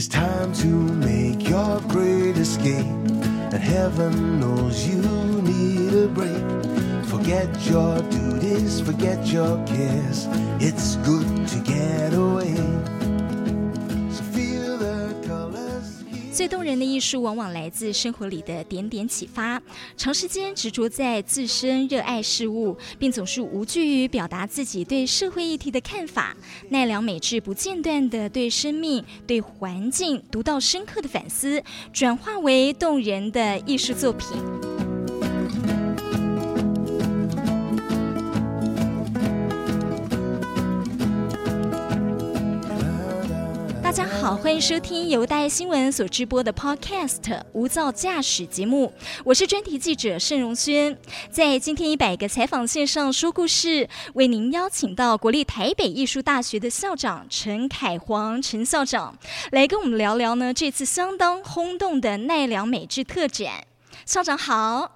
[0.00, 2.86] It's time to make your great escape.
[3.52, 5.02] And heaven knows you
[5.42, 7.04] need a break.
[7.04, 10.26] Forget your duties, forget your cares.
[10.58, 12.99] It's good to get away.
[16.40, 19.60] 最动人的艺术往往来自生活里的点点启发。
[19.94, 26.34] 长时间执着在自身热爱事物，并总是无惧于表达自己对社会议题的看法，
[26.70, 31.62] 奈良美智不间断的对生命、对环境独到深刻的反思，
[31.92, 34.28] 转化为动人的艺术作品。
[44.30, 47.20] 好，欢迎收听由大爱新闻所直播的 Podcast
[47.52, 48.92] 《无噪驾驶》节目，
[49.24, 50.96] 我是专题记者盛荣轩。
[51.32, 59.18] 在今天一百个采访线上说故事，为您邀请到国立台北艺术大学的校长陈凯煌陈校长
[59.50, 63.64] 来跟我们聊聊呢这次相当轰动的奈良美智特展。
[64.06, 64.92] 校长好。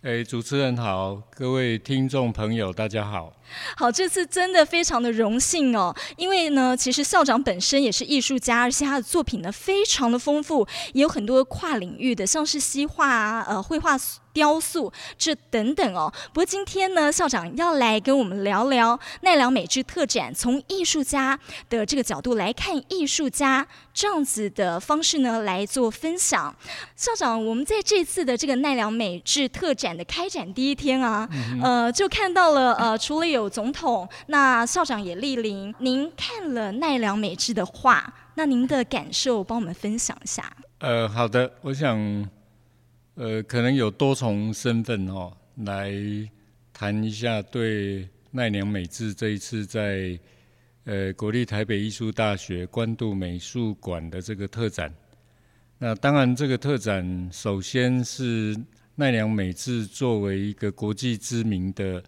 [0.00, 3.34] 哎，主持人好，各位听众朋友，大家好。
[3.76, 13.96] 好，这次真的非常的荣幸哦，因为呢，其实校长本身也是艺术家，而且他的作品呢非常的丰富，也有很多跨领域的，像是西画啊、呃绘画、
[14.32, 16.12] 雕塑这等等哦。
[16.32, 21.38] 不过今天呢，校长要来跟我们聊聊奈良美智特展，从艺术家
[21.68, 26.54] 的这个角度来看艺术家这样子的方式呢来做分享。
[26.94, 31.28] 校长，我们在这次的这个奈良美智特展的开展第一天啊，
[31.62, 35.74] 呃，就看到了呃，除了有有总统，那校长也莅临。
[35.78, 40.52] 您看了奈良美智的画，那您的感受帮我们分享一下。
[40.78, 41.96] 呃，好的，我想，
[43.14, 45.32] 呃，可能有多重身份哦，
[45.64, 45.92] 来
[46.72, 50.18] 谈一下对奈良美智这一次在
[50.84, 54.92] 呃国立台北艺术大学关渡美术馆的这个特展。
[55.78, 58.56] 那当然，这个特展首先是
[58.96, 62.02] 奈良美智作为一个国际知名的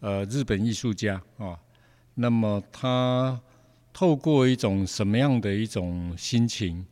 [0.00, 1.58] 呃日本艺术家啊，
[2.14, 3.40] 那么他
[3.92, 6.84] 透过一种什么样的一种心情，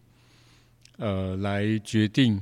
[0.97, 2.41] 呃，来决定，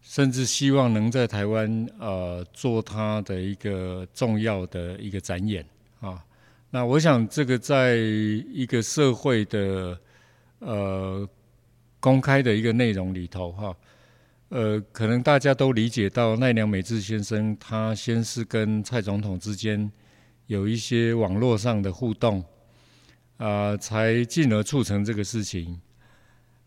[0.00, 5.64] 甚至希望能在台湾呃做他的一个重要的一个展演
[6.00, 6.24] 啊。
[6.70, 9.98] 那我想，这个在一个社会的
[10.60, 11.28] 呃
[11.98, 13.74] 公开的一个内容里头哈，
[14.50, 19.90] 呃，可能大家都理解到奈良美智先生他先是跟蔡总统之间
[20.46, 22.42] 有一些网络上的互动，
[23.36, 25.78] 啊、才进而促成这个事情。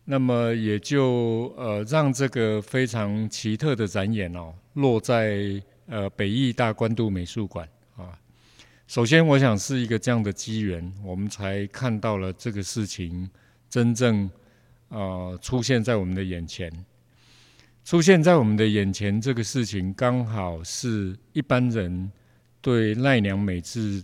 [0.04, 8.16] 那么也就呃让这个非常奇特的展演哦落在呃北艺大关渡美术馆啊。
[8.86, 13.28] 首先，我想是一个这样的机缘，我们才看到了这个事情
[13.68, 14.30] 真正
[14.88, 16.70] 呃出现在我们的眼前。
[17.84, 22.10] 出现在我们的眼前，这个事情刚好是一般人
[22.60, 24.02] 对奈良美智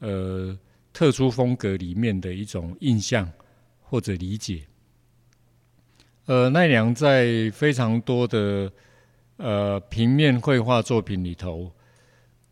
[0.00, 0.58] 呃
[0.92, 3.30] 特殊风格里面的一种印象
[3.80, 4.64] 或者理解。
[6.26, 8.70] 呃，奈良在非常多的
[9.36, 11.72] 呃平面绘画作品里头，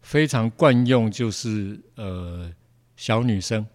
[0.00, 2.50] 非常惯用就是呃
[2.94, 3.66] 小女生，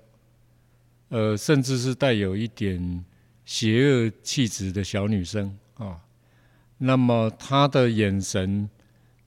[1.09, 3.05] 呃，甚至是带有一点
[3.43, 6.01] 邪恶气质的小女生啊。
[6.77, 8.69] 那么她的眼神，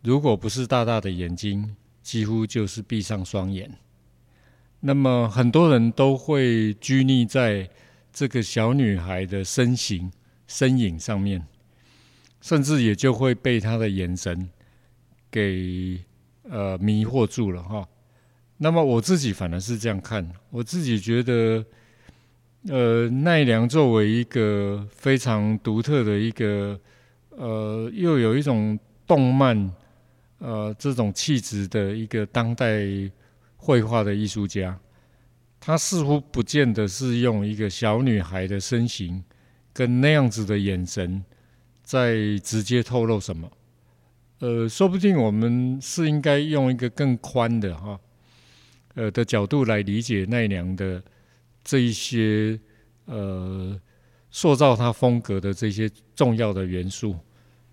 [0.02, 3.70] 如果不是大大的眼睛，几乎就是闭上双眼。
[4.80, 7.68] 那么很多人都会拘泥在
[8.12, 10.10] 这个小女孩的身形。
[10.50, 11.46] 身影上面，
[12.40, 14.48] 甚至也就会被她的眼神
[15.30, 16.00] 给
[16.48, 17.86] 呃迷惑住了哈。
[18.56, 21.62] 那么我自己反而是这样看，我自己觉得，
[22.68, 26.80] 呃，奈良作为一个非常独特的一个
[27.38, 29.72] 呃，又有一种动漫
[30.38, 32.84] 呃这种气质的一个当代
[33.56, 34.78] 绘画的艺术家，
[35.60, 39.22] 他似乎不见得是用一个小女孩的身形。
[39.70, 41.24] 跟那样子的眼神，
[41.84, 43.48] 在直接透露什么？
[44.40, 48.00] 呃，说不定我们是应该用一个更宽的哈，
[48.94, 51.00] 呃的角度来理解奈良的
[51.62, 52.58] 这一些
[53.04, 53.80] 呃
[54.32, 57.14] 塑造他风格的这些重要的元素，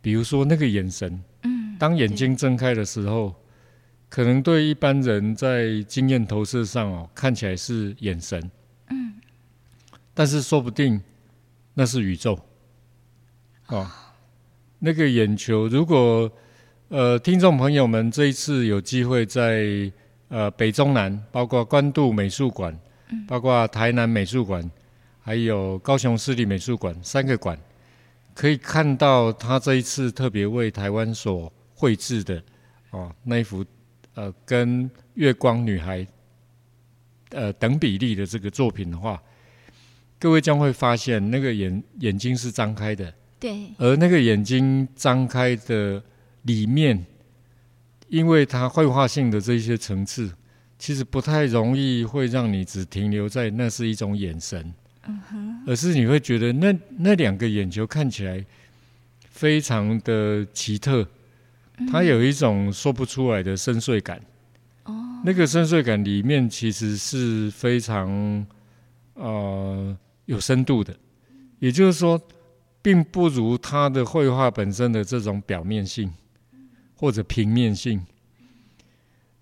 [0.05, 3.33] 比如说那个眼神，嗯，当眼睛睁开的时候，
[4.07, 8.39] 可能对一般人在经验投射上哦，看起来是眼神，
[8.91, 9.15] 嗯，
[10.13, 11.01] 但是说不定。
[11.73, 12.39] 那是宇宙，
[13.69, 13.89] 哦，
[14.77, 16.31] 那个眼球，如果
[16.89, 19.91] 呃，听众朋友们这一次有机会在
[20.27, 22.79] 呃北中南，包括关渡美术馆，
[23.09, 23.25] 嗯。
[23.25, 24.69] 包括台南美术馆，
[25.19, 27.59] 还有高雄市立美术馆三个馆，
[28.35, 32.43] 可以看到他这一次特别为台湾所绘制的
[32.91, 33.65] 哦那一幅
[34.13, 36.05] 呃跟月光女孩
[37.29, 39.21] 呃等比例的这个作品的话，
[40.19, 46.03] 各位将会发现那个眼眼睛是张开的，对，而那个眼睛张开的
[46.43, 47.05] 里面，
[48.09, 50.31] 因为它绘画性的这些层次，
[50.77, 54.73] 其实不太容易会让你只停留在那是一种眼神，
[55.07, 58.43] 嗯哼，而是你会觉得那那两个眼球看起来
[59.29, 61.07] 非常的奇特，
[61.91, 64.19] 它有一种说不出来的深邃感。
[64.85, 68.45] 哦，那个深邃感里面其实是非常
[69.13, 70.95] 呃有深度的，
[71.59, 72.19] 也就是说，
[72.81, 76.11] 并不如他的绘画本身的这种表面性
[76.95, 78.03] 或者平面性。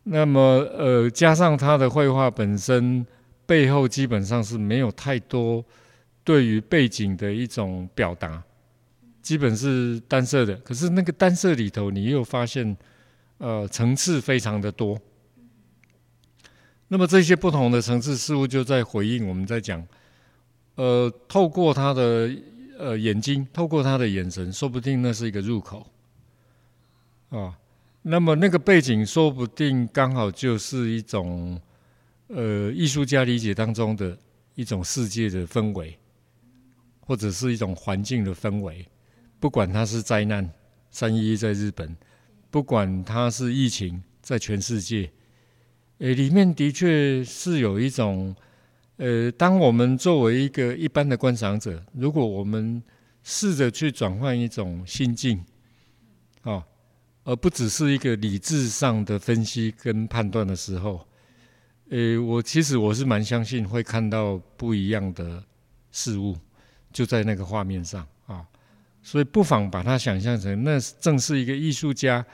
[0.03, 0.41] 那么
[0.77, 3.05] 呃，加上他的绘画本身
[3.45, 5.63] 背后基本上是没有太多
[6.23, 8.41] 对于背景的一种表达，
[9.21, 10.55] 基本是单色的。
[10.57, 12.75] 可是那个单色里头，你又发现
[13.37, 14.99] 呃层次非常的多。
[16.87, 19.83] 那么这些不同的层次，似乎就在回应我们在讲，
[20.75, 22.29] 呃，透过他的
[22.77, 25.87] 呃眼睛，透过他的眼神，说不定那是一个入口，
[27.29, 27.57] 啊，
[28.03, 31.59] 那么那个背景，说不定刚好就是一种
[32.27, 34.17] 呃艺术家理解当中的
[34.55, 35.97] 一种世界的氛围，
[36.99, 38.85] 或者是一种环境的氛围，
[39.39, 40.49] 不管它是灾难，
[40.89, 41.95] 三一一在日本，
[42.49, 45.11] 不管它是疫情，在全世界。
[45.99, 48.35] 呃，里面的确是有一种，
[48.97, 52.81] 呃，当我们作为一个一般的观赏者，如果我们
[53.23, 55.43] 试着去转换一种心境，
[56.41, 56.65] 啊，
[57.23, 61.07] 而不只是一个理智上的分析跟判断的时候，
[61.89, 65.43] 诶，我其实我是蛮相信会看到不一样的
[65.91, 66.35] 事物，
[66.91, 68.45] 就在那个画面上啊，
[69.01, 72.25] 所以不妨把它想象成，那正是一个艺术家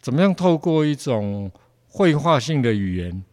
[0.00, 1.50] 怎么样透过一种。
[1.90, 3.24] 绘画性的语言，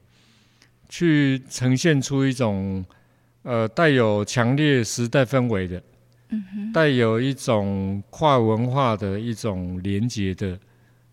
[0.87, 2.83] 去呈现出一种
[3.43, 5.83] 呃带有强烈时代氛围的，
[6.73, 10.57] 带有一种跨文化的一种连接的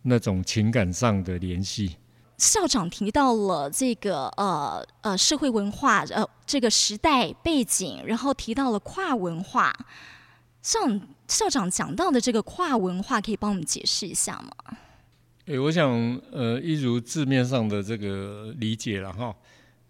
[0.03, 1.97] 那种情感上的联系。
[2.39, 9.73] 校长提到了这个呃呃社会文化呃这个时代背景，然后提到了跨文化。
[10.61, 14.77] 像校长讲到的这个跨文化，可以帮我们解释一下吗？
[15.47, 15.91] 诶，我想，
[16.31, 19.35] 呃，一如字面上的这个理解了哈，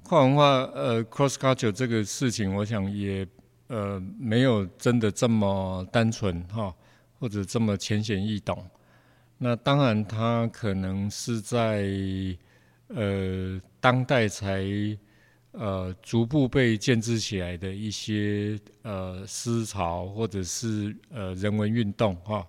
[0.03, 3.27] 跨文化，呃，cross culture 这个事情，我想也，
[3.67, 6.75] 呃，没有真的这么单纯哈，
[7.21, 8.65] 或者这么浅显易懂。
[9.44, 11.85] 那当然，它可能是在，
[12.87, 14.62] 呃，当代才，
[15.50, 22.47] 呃，逐步被建制起来的一些，呃，思潮，或者是呃人文运动哈，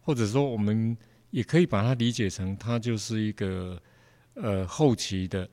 [0.00, 0.96] 或者说我们。
[1.32, 3.80] 也可以把它理解成，它就是一个
[4.34, 5.48] 呃后期的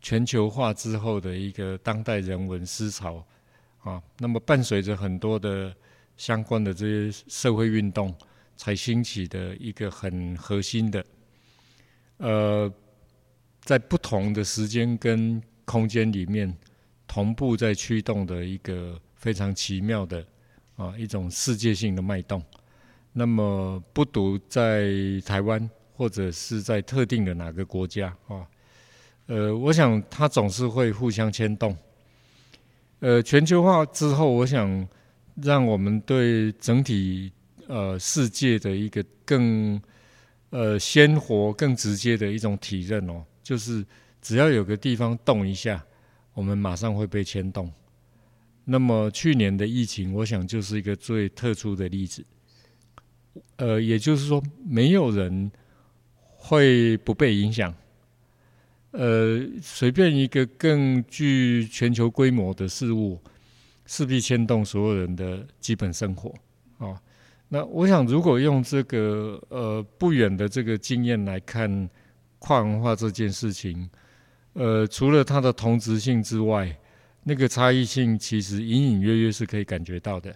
[0.00, 3.22] 全球化之后的一个当代人文思潮
[3.82, 4.02] 啊。
[4.16, 5.76] 那么伴随着很多的
[6.16, 8.14] 相关的这些社会运动，
[8.60, 11.02] 才兴起的一个很核心的
[12.18, 12.70] 呃，
[13.62, 16.54] 在不同的时间跟空间里面
[17.06, 20.22] 同步在驱动的一个非常奇妙的
[20.76, 22.44] 啊一种世界性的脉动。
[23.14, 24.92] 那么不独在
[25.24, 28.46] 台湾，或者是在特定的哪个国家啊？
[29.24, 31.74] 呃，我想它总是会互相牵动。
[32.98, 34.86] 呃，全球化之后，我想
[35.36, 37.32] 让我们对整体
[37.70, 39.80] 呃世界的一个更
[40.50, 43.86] 呃鲜活、更直接的一种体认哦，就是
[44.20, 45.84] 只要有个地方动一下，
[46.34, 47.72] 我们马上会被牵动。
[48.64, 52.24] 那么去年的疫情，我想就是一个最特殊的例子。
[53.56, 55.50] 呃，也就是说，没有人
[56.36, 57.72] 会不被影响。
[58.90, 63.20] 呃，随便一个更具全球规模的事物，
[63.86, 66.34] 势必牵动所有人的基本生活。
[66.78, 67.00] 啊，
[67.52, 71.90] 那我想，如果用这个呃不远的这个经验来看
[72.38, 73.90] 跨文化这件事情，
[74.52, 76.78] 呃，除了它的同质性之外，
[77.24, 80.32] 那个差异性其实隐隐约约是可以感觉到的。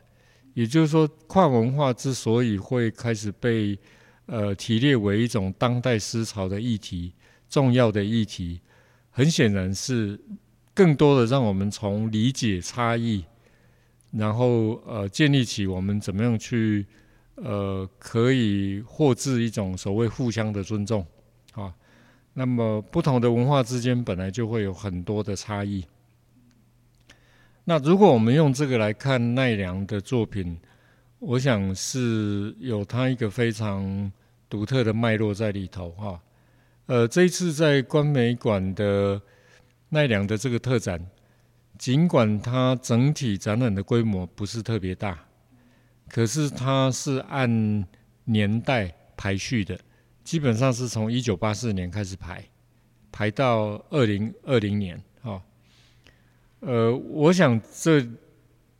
[0.54, 3.78] 也就是说，跨文化之所以会开始被
[4.26, 7.14] 呃提列为一种当代思潮的议题、
[7.48, 8.60] 重要的议题，
[9.10, 10.20] 很显然是
[10.74, 13.24] 更多的让我们从理解差异，
[14.10, 16.84] 然后呃建立起我们怎么样去
[17.36, 21.06] 呃可以获致一种所谓互相的尊重
[21.52, 21.74] 啊。
[22.32, 25.84] 那么不同的文化之间本来就会有很多的差异。
[27.64, 30.58] 那如果我们用这个来看奈良的作品，
[31.18, 34.12] 我想是有它一个非常
[34.50, 36.20] 独特的脉络在里头哈。
[36.86, 39.22] 呃，这一次在关美馆的
[39.88, 41.00] 奈良的这个特展，
[41.78, 45.24] 尽管它整体展览的规模不是特别大，
[46.08, 47.86] 可是它是按
[48.24, 49.78] 年代排序的，
[50.22, 52.44] 基本上是从一九八四年开始排，
[53.10, 55.42] 排到二零二零年啊。
[56.60, 58.06] 呃，我想这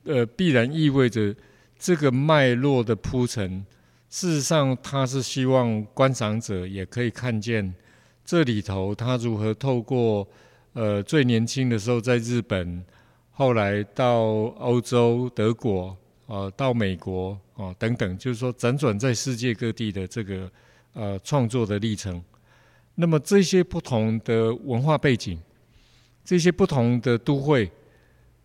[0.05, 1.35] 呃必然意味着
[1.79, 3.67] 这个脉络的铺陈，
[4.09, 7.75] 事实上他是希望观赏者也可以看见。
[8.25, 10.27] 这里头，他如何透过
[10.73, 12.83] 呃最年轻的时候在日本，
[13.31, 15.95] 后来到欧洲德国，
[16.27, 20.51] 呃到美国啊等等，就是说辗转在世界各地的这个
[20.93, 22.23] 呃创作的历程。
[22.95, 25.39] 那么这些不同的文化背景，
[26.25, 27.71] 这些不同的都会，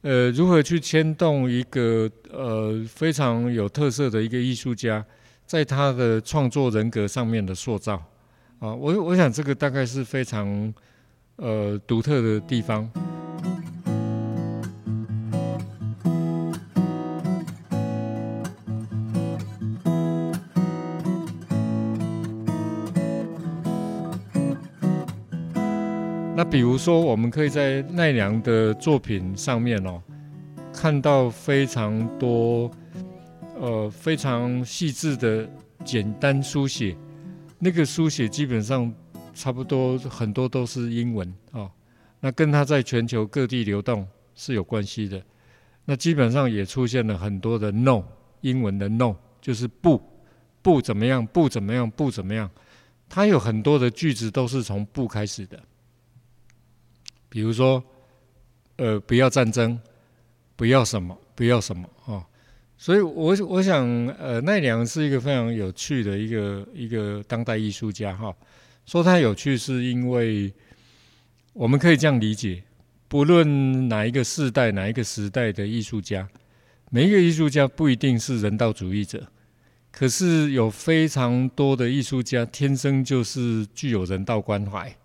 [0.01, 5.05] 呃如何去牵动一个呃非常有特色的一个艺术家，
[5.45, 7.95] 在他的创作人格上面的塑造。
[8.59, 10.73] 啊，我我想这个大概是非常
[11.37, 12.91] 呃独特的地方。
[26.51, 30.01] 比如说，我们可以在奈良的作品上面哦，
[30.73, 32.71] 看到非常多
[33.59, 35.47] 呃非常细致的
[35.85, 36.97] 简单书写。
[37.59, 38.91] 那个书写基本上
[39.35, 41.69] 差不多很多都是英文哦，
[42.19, 45.21] 那跟他在全球各地流动是有关系的。
[45.85, 48.01] 那基本上也出现了很多的 no，
[48.41, 50.01] 英文的 no 就是不，
[50.63, 52.49] 不怎么样，不怎么样，不怎么样。
[53.07, 55.59] 他有很多的句子都是从不开始的，
[57.29, 57.81] 比如说，
[58.77, 59.79] 呃，不要战争，
[60.55, 62.25] 不要什么，不要什么啊。
[62.75, 63.85] 所以，我我想，
[64.17, 68.35] 呃，奈良是一个非常有趣的一个一个当代艺术家哈。
[68.85, 70.51] 说他有趣，是因为
[71.53, 72.63] 我们可以这样理解：
[73.07, 76.27] 不论哪一个世代、哪一个时代的艺术家，
[76.89, 79.27] 每一个艺术家不一定是人道主义者，
[79.91, 84.95] 可是有非常多的艺术家天生就是具有人道关怀。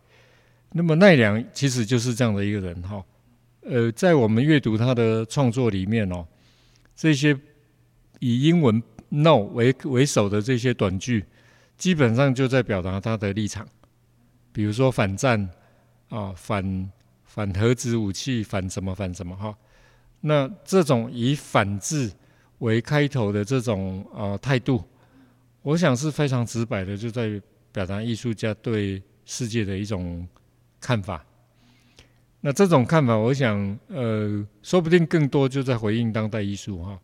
[0.77, 3.03] 那么奈良其实就是这样的一个人哈。
[3.63, 6.27] 呃，在我们阅读他的创作里面哦，
[6.95, 7.35] 这些。
[8.21, 11.27] 以英文 “no” 为为首的这些短句，
[11.77, 13.67] 基本上就在表达他的立场。
[14.51, 15.47] 比如说反战
[16.09, 16.91] 啊，反
[17.25, 19.55] 反核子武器，反什么反什么哈。
[20.21, 22.11] 那这种以反字
[22.61, 24.83] 为开头的这种呃态度，
[25.61, 27.39] 我想是非常直白的，就在
[27.73, 30.27] 表达艺术家对世界的一种
[30.85, 31.25] 看法。
[32.43, 37.01] 那这种看法，我想呃，说不定更多就在回应当代艺术哈。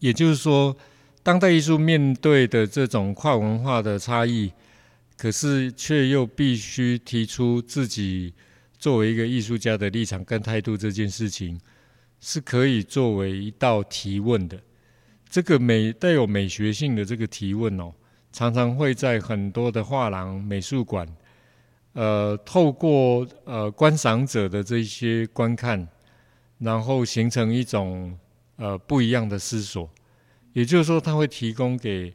[0.00, 0.76] 也就是说，
[1.22, 4.50] 当代艺术面对的这种跨文化的差异，
[5.16, 8.34] 可是却又必须提出自己
[8.76, 11.60] 作为一个艺术家的立场跟态度，这件事情
[12.18, 14.58] 是可以作为一道提问的。
[15.28, 17.92] 这个美带有美学性的这个提问哦，
[18.32, 21.06] 常常会在很多的画廊、美术馆，
[22.00, 25.86] 呃，透过呃观赏者的这些观看，
[26.58, 28.16] 然后形成一种。
[28.62, 29.88] 呃，不一样的思索，
[30.52, 32.12] 也就是说，他会提供给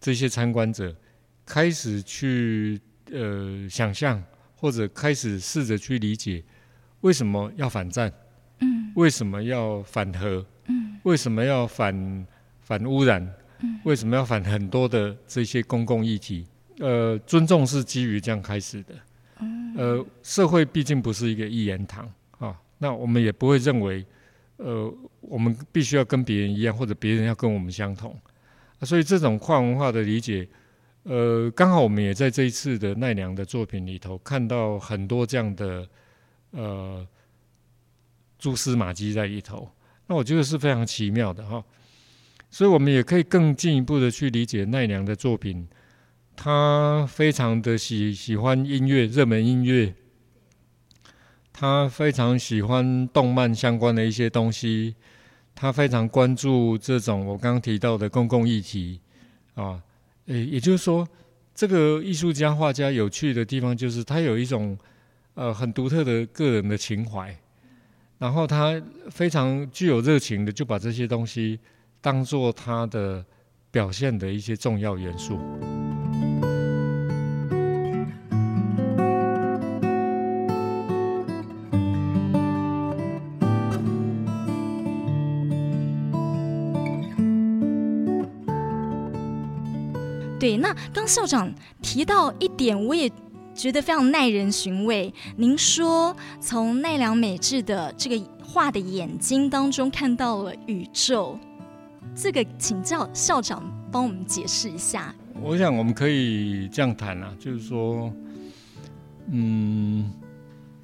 [0.00, 0.96] 这些参观者
[1.44, 2.80] 开始去
[3.12, 6.42] 呃想象，或者开始试着去理解
[7.02, 8.10] 为什么要反战，
[8.60, 12.26] 嗯，为什么要反核，嗯，为什么要反
[12.62, 13.20] 反污染，
[13.60, 16.46] 嗯，为什么要反很多的这些公共议题？
[16.78, 18.94] 呃，尊重是基于这样开始的，
[19.40, 24.04] 嗯，呃，社会毕竟不是一个一言堂啊，那我们也不会认为。
[24.58, 24.90] 呃，
[25.20, 28.18] 我们必须要跟别人一样，或者别人要跟我们相同，
[28.80, 30.48] 所以这种跨文化的理解，
[31.02, 35.86] 呃，刚好我们也在这一次的奈良的作品里头看到很多这样的
[36.52, 37.06] 呃
[38.38, 39.70] 蛛丝马迹在里头，
[40.06, 41.62] 那我觉得是非常奇妙的哈，
[42.50, 45.68] 所以我们也可以更进一步的去理解奈良的作品，
[46.36, 49.94] 他非常的喜喜欢音乐，热门音乐。
[51.58, 54.94] 他非常喜欢动漫相关的一些东西，
[55.54, 59.00] 他非常关注这种我刚刚提到的公共议题
[59.54, 59.82] 啊，
[60.26, 61.08] 诶，也就是说，
[61.54, 64.76] 这个艺术家画家有趣的地方就是他有一种
[65.32, 67.34] 呃很独特的个人的情怀，
[68.18, 68.78] 然后他
[69.10, 71.58] 非常具有热情的就把这些东西
[72.02, 73.24] 当做他的
[73.70, 75.40] 表现的一些重要元素。
[90.46, 93.10] 对，那刚校长提到一点，我也
[93.52, 95.12] 觉得非常耐人寻味。
[95.34, 101.36] 您说从奈良美智的这个画的眼睛当中看到了宇宙，
[102.14, 103.60] 这个请教校长
[103.90, 105.12] 帮我们解释一下。
[105.42, 108.12] 我想我们可以这样谈啊，就是说，
[109.32, 110.08] 嗯，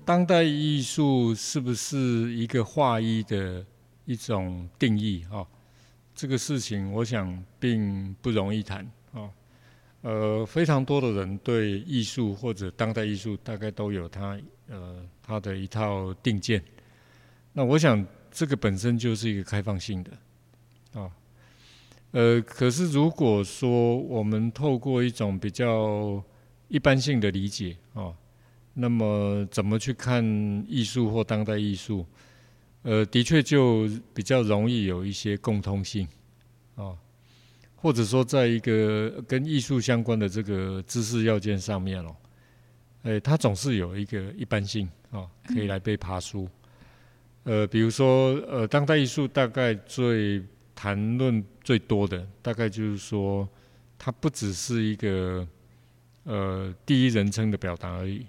[0.04, 3.64] 当代艺术是不是一个画意的
[4.06, 5.46] 一种定义哦？
[6.16, 8.90] 这个事情我想并不容易谈啊。
[10.02, 16.62] 呃，非常多的人对艺术或者当代艺术大概都有他呃他的一套定见。
[17.52, 21.10] 那我想这个本身就是一个开放性的啊。
[22.10, 26.22] 呃，可是如果说我们透过一种比较
[26.68, 28.12] 一般性的理解啊，
[28.74, 30.22] 那么怎么去看
[30.68, 32.04] 艺术或当代艺术？
[32.82, 36.06] 呃，的确就比较容易有一些共通性
[36.74, 36.92] 啊，
[37.82, 42.14] 或者说在一个跟艺术相关的这个知识要件上面哦，
[43.02, 46.48] 哎，它总是有一个一般性啊，可以来被爬书。
[47.42, 50.40] 呃，比如说呃，当代艺术大概最
[50.76, 53.48] 谈论最多的大概就是说，
[53.98, 55.44] 它不只是一个
[56.22, 58.24] 呃第一人称的表达而已。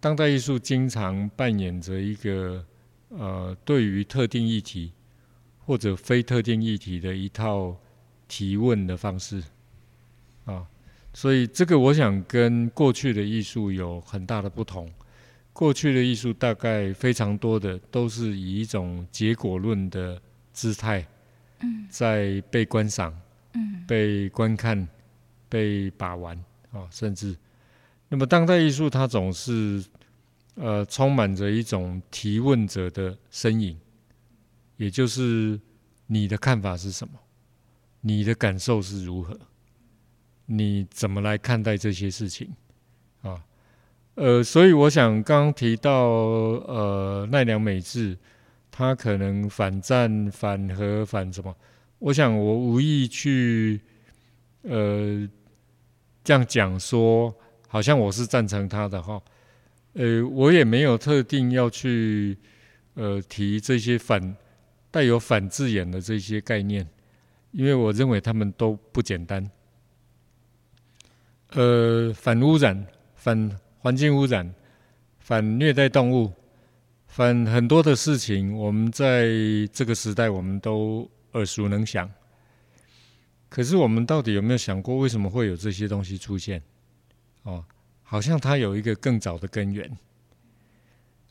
[0.00, 2.64] 当代艺术经常扮演着一个
[3.10, 4.94] 呃对于特定议题
[5.58, 7.76] 或者非特定议题的一套
[8.28, 9.42] 提问的方式
[10.44, 10.64] 啊，
[11.12, 14.88] 所以这个我想跟过去的艺术有很大的不同。
[15.52, 20.20] 过去的艺术大概非常多的都是以一种结果论的
[20.52, 21.04] 姿态。
[21.60, 23.12] 嗯在被观赏、
[23.54, 24.86] 嗯被观看、
[25.48, 26.38] 被把玩
[26.70, 27.36] 啊，甚至，
[28.08, 29.84] 那么当代艺术它总是
[30.54, 33.76] 呃充满着一种提问者的身影，
[34.76, 35.58] 也就是
[36.06, 37.18] 你的看法是什么？
[38.00, 39.38] 你的感受是如何？
[40.46, 42.54] 你怎么来看待这些事情？
[43.22, 43.44] 啊，
[44.14, 48.16] 呃，所以我想刚提到呃奈良美智。
[48.70, 51.52] 他可能反战、反核、反什么？
[51.98, 53.80] 我想我无意去，
[54.62, 55.28] 呃，
[56.22, 57.34] 这样讲说，
[57.66, 59.20] 好像我是赞成他的哈。
[59.94, 62.38] 呃，我也没有特定要去，
[62.94, 64.36] 呃，提这些反
[64.92, 66.88] 带有反字眼的这些概念，
[67.52, 69.50] 因为我认为他们都不简单。
[71.50, 74.54] 呃，反污染、反环境污染、
[75.18, 76.32] 反虐待动物。
[77.06, 79.26] 反很多的事情，我们在
[79.72, 82.08] 这个时代我们都耳熟能详。
[83.48, 86.62] 可是我们到底有没有想过，为什么会有这些东西出现？
[87.44, 87.64] 哦，
[88.02, 89.90] 好像它有一个更早的根源。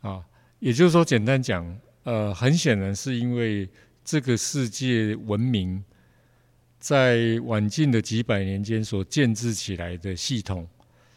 [0.01, 0.25] 啊，
[0.58, 3.69] 也就是说，简单讲，呃，很显然是因为
[4.03, 5.84] 这个世界文明
[6.79, 10.67] 在晚近的几百年间所建制起来的系统，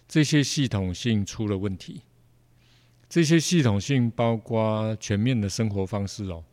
[0.08, 2.02] 这些系统性出了问题。
[3.08, 6.44] 这些系统性包括全面的生活方式哦，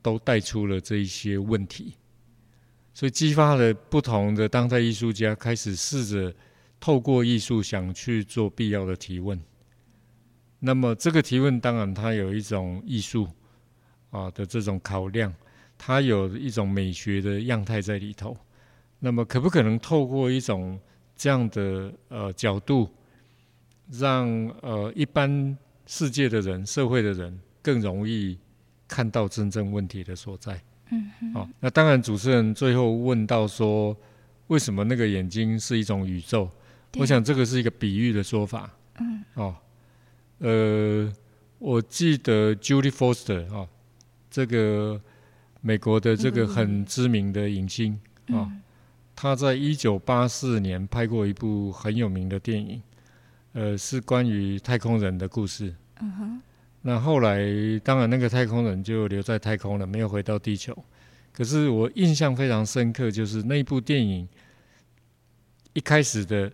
[0.00, 1.94] 都带出了这一些问题，
[2.94, 6.34] 所以激发了不同的当代艺术家开始试着
[6.78, 9.40] 透过艺术想去做必要的提问。
[10.60, 13.28] 那么这个提问当然它有一种艺术
[14.10, 15.34] 啊的这种考量，
[15.78, 18.36] 它有一种美学的样态在里头。
[18.98, 20.78] 那么可不可能透过一种
[21.16, 22.90] 这样的呃角度，
[23.92, 24.28] 让
[24.60, 28.36] 呃一般世界的人、社会的人更容易
[28.88, 30.60] 看到真正问题的所在。
[30.90, 33.96] 嗯，好，那当然，主持人最后问到说，
[34.48, 36.50] 为什么那个眼睛是一种宇宙？
[36.98, 38.74] 我想这个是一个比喻的说法。
[38.98, 39.54] 嗯，哦，
[40.38, 41.12] 呃，
[41.58, 43.68] 我记得 Judy Foster 啊，
[44.30, 45.00] 这个
[45.68, 48.50] 美国的这个很知名的影星啊，
[49.14, 52.80] 他在一九八四年拍过一部很有名的电影。
[53.52, 55.74] 呃，是关于太空人的故事。
[56.00, 56.40] 嗯哼。
[56.80, 57.38] 那后来，
[57.84, 60.74] 当然那个太空人就留在太空了，没有回到地球。
[61.34, 64.26] 可是我印象非常深刻，就是那部电影
[65.74, 66.50] 一开始的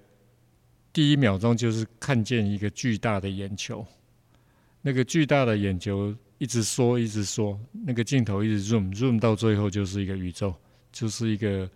[0.92, 3.86] 第一秒钟，就是看见一个巨大的眼球。
[4.82, 10.54] 那个巨大的眼球一直缩，一直缩，那个镜头一直 zoom zoom 到最后就是一个宇宙，
[10.92, 11.68] 就是一个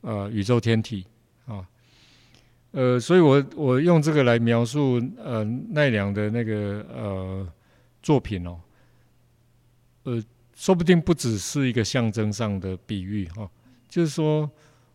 [0.00, 1.06] 呃宇宙天体
[1.46, 1.66] 啊。
[2.72, 7.46] 呃，所以我我用这个来描述呃奈良的那个呃
[8.02, 8.58] 作品哦，
[10.04, 10.24] 呃，
[10.56, 13.50] 说不定不只是一个象征上的比喻哈，
[13.90, 14.50] 就是说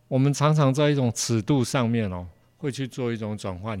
[0.08, 3.80] 我们常常在一种尺度上面哦，会去做一种转换，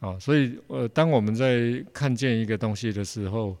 [0.00, 3.54] 啊，所以呃，当我们在看见一个东西的时候，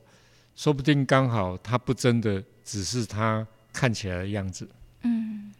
[0.58, 4.68] 说不定刚好它不真的只是它看起来的样子，
[5.02, 5.52] 嗯，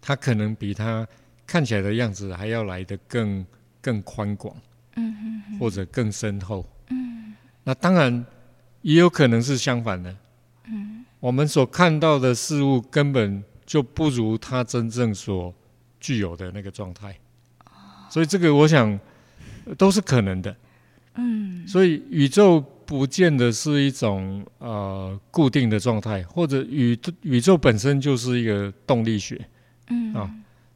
[0.00, 1.06] 它可能比它。
[1.46, 3.44] 看起来的样子还要来得更
[3.82, 4.54] 更宽广，
[4.94, 6.64] 嗯哼或者更深厚。
[6.90, 8.24] 嗯，那当然
[8.82, 10.16] 也有可能是相反的。
[10.66, 15.52] 嗯，我们所看到的事物根本就不如它真正所
[15.98, 17.18] 具有的那个状态。
[18.08, 18.88] 所以这个我想
[19.64, 20.56] 呃都是可能的。
[21.16, 29.40] 嗯所以宇宙不见得是一种呃固定的状态，或者宇宇宙本身就是一个动力学，
[29.90, 30.28] 嗯啊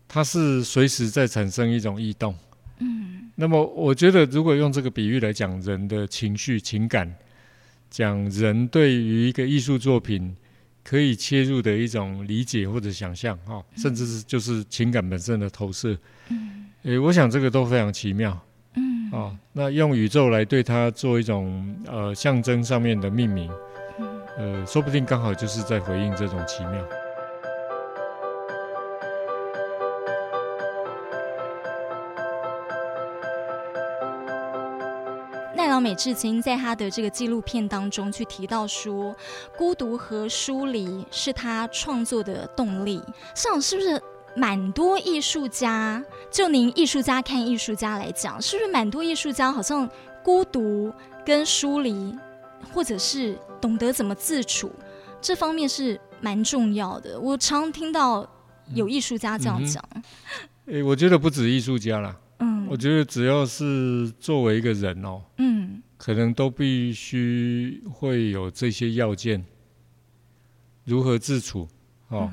[0.07, 2.33] 它是随时在产生一种异动。
[2.79, 7.13] 嗯那么我觉得，如果用这个比喻来讲人的情绪、情感，
[7.91, 10.37] 讲人对于一个艺术作品
[10.85, 15.99] 可以切入的一种理解或者想象，哈、甚至是就是情感本身的投射，
[16.29, 18.41] 嗯诶，我想这个都非常奇妙。
[19.15, 23.49] 嗯哦，那用宇宙来对它做一种呃象征上面的命名，
[24.37, 26.85] 呃，说不定刚好就是在回应这种奇妙。
[35.57, 39.15] 奈良美智曾在他的这个纪录片当中去提到说，
[39.57, 43.01] 孤独和疏离是他创作的动力。
[43.35, 44.01] 上是不是
[44.37, 46.03] 蛮多艺术家？
[46.31, 49.89] 就您艺术家看艺术家来讲，是不是蛮多艺术家好像
[50.23, 50.93] 孤独
[51.25, 52.15] 跟疏离，
[52.73, 54.73] 或者是懂得怎么自处，
[55.21, 57.19] 这方面是蛮重要的。
[57.21, 58.29] 我常听到
[58.75, 59.83] 有艺术家这样讲，
[60.67, 69.45] 诶，我觉得不止艺术家啦，嗯我觉得只要是作为一个人哦，嗯可能都必须会有这些要件：
[70.85, 71.69] 如何自处，
[72.09, 72.31] 哦，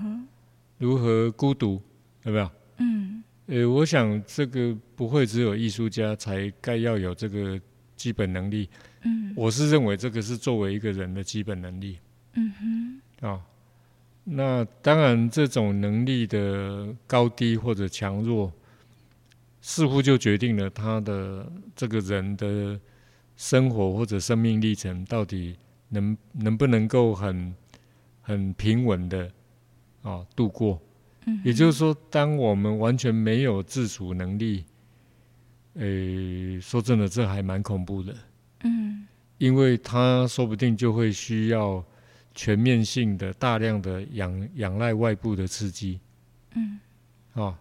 [0.78, 1.82] 如何孤独，
[2.24, 2.52] 有没有？
[2.78, 7.60] 嗯呃，我想这个不会只有艺术家才该要有这个
[7.96, 8.70] 基本能力。
[9.04, 11.98] 嗯我是认为这个是作为一个人的基本能力
[12.34, 13.42] 嗯哼啊、
[14.24, 18.52] 那当然，这种能力的高低或者强弱，
[19.62, 22.80] 似乎就决定了他的这个人的
[23.36, 25.56] 生活或者生命历程到底
[25.90, 27.54] 能能不能够很
[28.22, 29.32] 很平稳的
[30.04, 30.80] 啊度过。
[31.26, 31.42] 嗯。
[31.44, 34.66] 也就是说，当我们完全没有自主能力，
[35.76, 38.16] 诶、说真的，这还蛮恐怖的。
[38.64, 39.08] 嗯。
[39.38, 41.84] 因为他说不定就会需要
[42.36, 46.00] 全面性的、大量的仰仰赖外部的刺激。
[46.56, 46.80] 嗯。
[47.34, 47.58] 啊。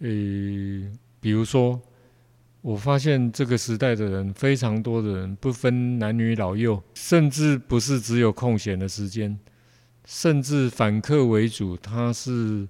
[0.00, 1.80] 诶，比如说，
[2.60, 9.36] 我发现这个时代的人，非常多的人，不分男女老幼，甚至不是只有空闲的时间，
[10.10, 12.66] 甚至反客为主，他是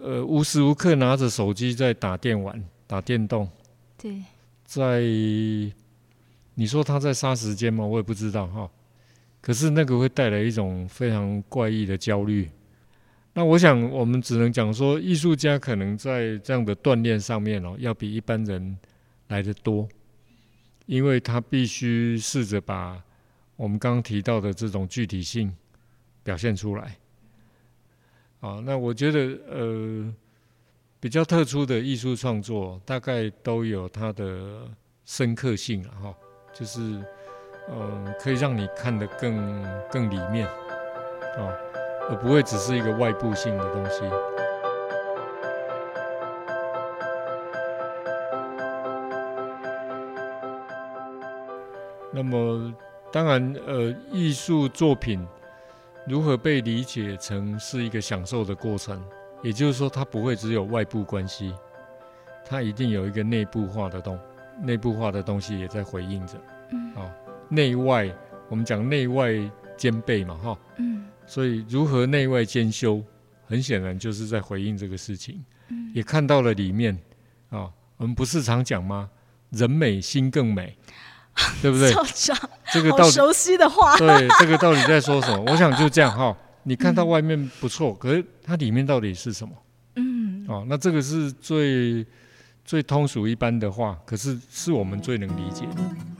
[0.00, 3.50] 呃无时无刻拿着手机在打电玩、打电动。
[3.98, 4.22] 对，
[4.64, 7.84] 在你说他在杀时间吗？
[7.84, 8.70] 我也不知道哈。
[9.40, 12.48] 可是那个会带来一种非常怪异的焦虑。
[13.32, 18.78] 那我想，我们只能讲说，艺术家可能在这样的锻炼上面哦，要比一般人
[19.26, 19.88] 来得多，
[20.86, 23.02] 因为他必须试着把
[23.56, 25.52] 我们刚刚提到的这种具体性
[26.22, 26.96] 表现出来。
[28.40, 30.14] 啊，那我觉得呃，
[30.98, 34.68] 比较特殊的艺术创作，大概都有它的
[35.04, 36.14] 深刻性了哈，
[36.52, 36.80] 就是
[37.68, 40.46] 呃，可以让你看得更更里面
[41.36, 41.52] 啊，
[42.08, 44.00] 而不会只是一个外部性的东西。
[52.12, 52.74] 那么，
[53.12, 55.26] 当然，呃，艺术作品
[56.06, 59.02] 如何被理解成是一个享受的过程，
[59.42, 61.54] 也就是说，它不会只有外部关系，
[62.44, 64.18] 它一定有一个内部化的东，
[64.62, 66.34] 内部化的东西也在回应着。
[66.72, 66.94] 嗯。
[66.94, 67.14] 啊，
[67.48, 68.10] 内外，
[68.48, 69.32] 我们讲内外
[69.76, 71.06] 兼备嘛，哈，嗯。
[71.26, 73.02] 所以如何内外兼修，
[73.46, 75.92] 很显然就是在回应这个事情，嗯。
[75.94, 76.98] 也看到了里面
[77.50, 79.08] 啊，我们不是常讲吗？
[79.50, 80.76] 人美心更美，
[81.62, 81.92] 对不对？
[81.92, 85.44] 校长，这个到底好熟悉的话，对这个到底在说什么？
[85.50, 89.54] 我想就这样哈，你看到外面不错，可是它里面到底是什么？
[89.96, 92.06] 嗯哦，那这个是最
[92.64, 96.19] 最通俗一般的话，可是是我们最能理解的。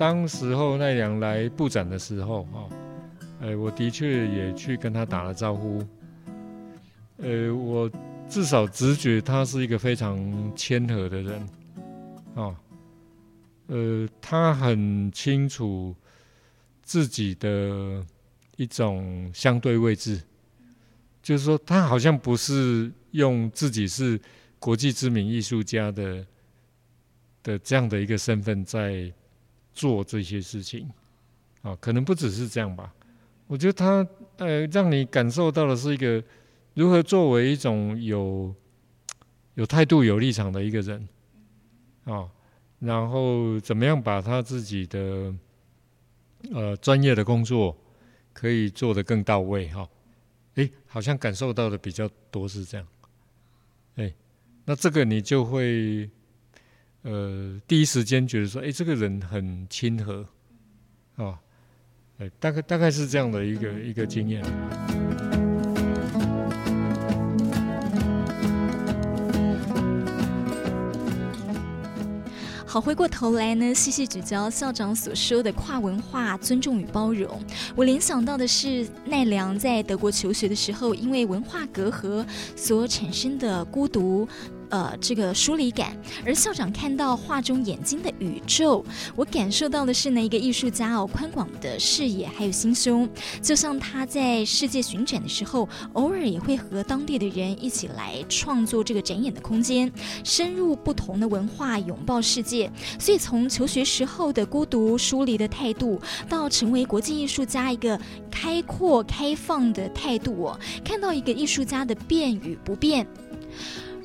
[0.00, 2.70] 当时候奈良来布展的时候，哦，
[3.38, 5.86] 呃，我的确也去跟他打了招呼。
[7.18, 7.90] 呃，我
[8.26, 10.16] 至少直觉他是一个非常
[10.56, 11.46] 谦和的人，
[12.34, 12.56] 啊，
[13.66, 15.94] 呃，他很清楚
[16.82, 18.02] 自己的
[18.56, 20.18] 一种相对位置，
[21.22, 24.18] 就是说他好像不是用自己是
[24.58, 26.26] 国际知名艺术家的
[27.42, 29.12] 的这样的一个身份在
[29.72, 30.90] 做这些事情，
[31.62, 32.92] 啊，可能不只是这样吧。
[33.46, 34.06] 我觉得他
[34.36, 36.22] 呃，让你感受到的是一个
[36.74, 38.54] 如何作为一种有
[39.54, 41.08] 有态度、有立场的一个人，
[42.04, 42.28] 啊，
[42.78, 45.34] 然后怎么样把他自己的
[46.52, 47.76] 呃专业的工作
[48.32, 49.88] 可以做得更到位，哈。
[50.54, 52.86] 诶，好像感受到的比较多是这样，
[53.94, 54.14] 诶，
[54.64, 56.10] 那这个你就会
[57.02, 60.26] 呃第一时间觉得说，哎，这个人很亲和，
[61.16, 61.38] 啊。
[62.38, 64.44] 大概大概是这样的一个一个经验。
[72.66, 77.42] 好，回过头来呢，细细聚焦校长所说的跨文化尊重与包容，
[77.74, 82.22] 我联想到的是奈良在德国求学的时候，因为文化隔阂
[82.54, 84.28] 所产生的孤独。
[84.70, 88.84] 呃，这个疏离感，而校长看到画中眼睛的宇宙，
[89.16, 93.08] 我感受到的是呢，一个艺术家哦，宽广的视野还有心胸，
[93.42, 102.70] 就像他在世界巡展的时候，偶尔也会和当地的人一起来创作这个展演的空间，深入不同的文化，拥抱世界。
[102.98, 113.04] 所以从求学时候的孤独疏离的态度，到成为国际艺术家一个开阔开放的态度哦，看到一个艺术家的变与不变。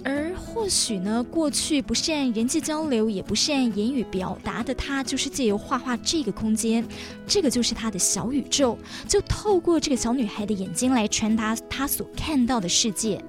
[0.05, 6.87] 而或许呢，过去不善人际交流，也不善言语表达的他，就是借由画画这个空间，
[7.25, 13.19] 这个就是他的小宇宙，就透过这个小女孩的眼睛来传达他所看到的世界。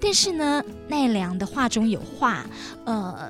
[0.00, 2.46] 但是呢，奈良的画中有画，
[2.84, 3.28] 呃。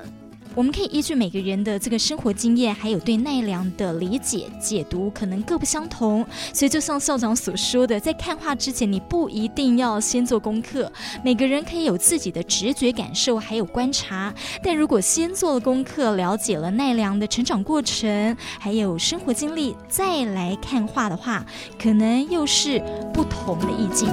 [0.53, 6.25] 我们可以依据每个人的这个生活经验，还有对奈良的理解解读，可能各不相同。
[6.53, 10.91] 所以，就像校长所说的，在看画之前，你不一定要先做功课。
[11.23, 14.33] 每个人可以有自己的直觉感受，还有观察。
[14.61, 21.45] 但如果先做了功课，了解了奈良的成长过程，还有生活经历，再来看画的话，
[21.81, 22.81] 可能又是
[23.13, 24.09] 不同的意境。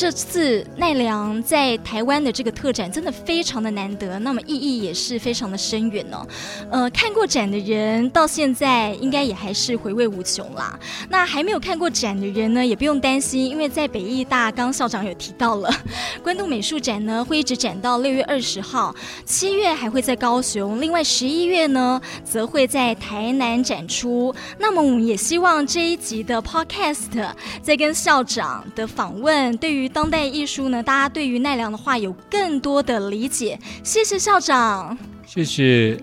[0.00, 6.26] 这次奈良在台湾的这个特展真的非常的难得，那么意义也是非常的深远哦。
[6.70, 10.80] 呃，看过展的人到现在应该也还是回味无穷啦。
[11.10, 15.70] 那还没有看过展的人呢，也不用担心，因为在北艺大，刚校长有提到了，
[16.24, 18.94] 关渡美术展呢会一直展到六月二十号，
[19.26, 24.34] 七月还会在高雄，另外十一月呢则会在台南展出。
[24.58, 33.58] 那么我们也希望这一集的 Podcast 在跟校长的访问，对于当代艺术呢，大家对于奈良的画有更多的理解。
[33.82, 35.98] 谢谢校长，谢谢，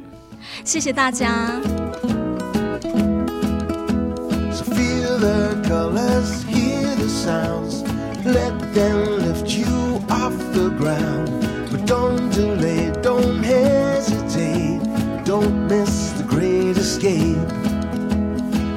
[0.63, 1.60] 谢谢大家。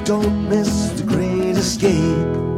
[0.03, 2.50] Don't miss the great escape.